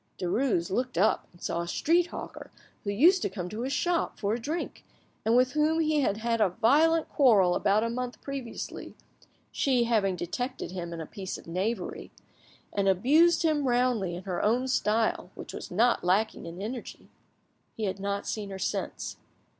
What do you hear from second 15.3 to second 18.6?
which was not lacking in energy. He had not seen her